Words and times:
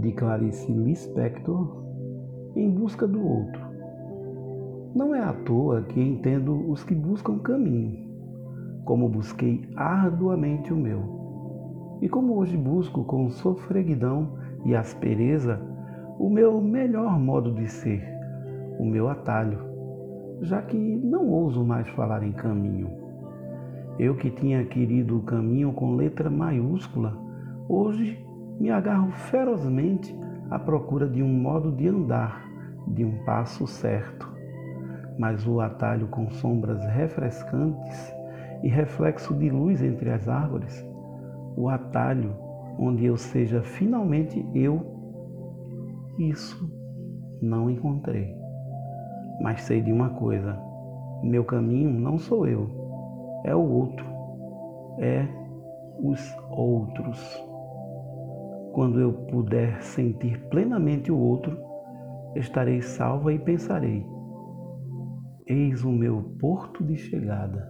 de 0.00 0.12
Clarice 0.12 0.70
Lispector, 0.70 1.84
Em 2.54 2.70
Busca 2.70 3.06
do 3.06 3.26
Outro. 3.26 3.60
Não 4.94 5.14
é 5.14 5.20
à 5.22 5.32
toa 5.32 5.82
que 5.82 6.00
entendo 6.00 6.70
os 6.70 6.84
que 6.84 6.94
buscam 6.94 7.38
caminho, 7.38 8.06
como 8.84 9.08
busquei 9.08 9.68
arduamente 9.74 10.72
o 10.72 10.76
meu, 10.76 11.98
e 12.02 12.08
como 12.08 12.36
hoje 12.36 12.56
busco 12.56 13.04
com 13.04 13.30
sofreguidão 13.30 14.38
e 14.64 14.74
aspereza 14.74 15.60
o 16.18 16.28
meu 16.28 16.60
melhor 16.60 17.18
modo 17.18 17.52
de 17.52 17.68
ser, 17.68 18.02
o 18.78 18.84
meu 18.84 19.08
atalho, 19.08 19.58
já 20.42 20.60
que 20.62 20.76
não 20.76 21.28
ouso 21.28 21.64
mais 21.64 21.88
falar 21.90 22.22
em 22.22 22.32
caminho. 22.32 22.90
Eu 23.98 24.14
que 24.14 24.30
tinha 24.30 24.64
querido 24.64 25.18
o 25.18 25.22
caminho 25.22 25.72
com 25.72 25.94
letra 25.94 26.28
maiúscula, 26.28 27.16
hoje 27.66 28.26
me 28.58 28.70
agarro 28.70 29.10
ferozmente 29.10 30.16
à 30.50 30.58
procura 30.58 31.08
de 31.08 31.22
um 31.22 31.28
modo 31.28 31.72
de 31.72 31.88
andar, 31.88 32.44
de 32.86 33.04
um 33.04 33.24
passo 33.24 33.66
certo. 33.66 34.30
Mas 35.18 35.46
o 35.46 35.60
atalho 35.60 36.08
com 36.08 36.30
sombras 36.30 36.84
refrescantes 36.86 38.14
e 38.62 38.68
reflexo 38.68 39.34
de 39.34 39.50
luz 39.50 39.82
entre 39.82 40.10
as 40.10 40.28
árvores, 40.28 40.86
o 41.56 41.68
atalho 41.68 42.34
onde 42.78 43.06
eu 43.06 43.16
seja 43.16 43.62
finalmente 43.62 44.46
eu, 44.54 44.84
isso 46.18 46.70
não 47.40 47.70
encontrei. 47.70 48.34
Mas 49.40 49.62
sei 49.62 49.80
de 49.80 49.92
uma 49.92 50.10
coisa: 50.10 50.58
meu 51.22 51.44
caminho 51.44 51.90
não 51.90 52.18
sou 52.18 52.46
eu, 52.46 52.68
é 53.44 53.54
o 53.54 53.60
outro, 53.60 54.06
é 54.98 55.26
os 56.02 56.36
outros. 56.50 57.45
Quando 58.76 59.00
eu 59.00 59.10
puder 59.10 59.82
sentir 59.82 60.38
plenamente 60.50 61.10
o 61.10 61.16
outro, 61.16 61.58
estarei 62.34 62.82
salva 62.82 63.32
e 63.32 63.38
pensarei: 63.38 64.04
eis 65.46 65.82
o 65.82 65.90
meu 65.90 66.22
porto 66.38 66.84
de 66.84 66.94
chegada. 66.94 67.66